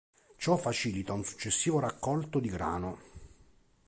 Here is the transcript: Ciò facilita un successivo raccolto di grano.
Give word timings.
Ciò 0.37 0.57
facilita 0.57 1.13
un 1.13 1.23
successivo 1.23 1.77
raccolto 1.77 2.39
di 2.39 2.49
grano. 2.49 2.97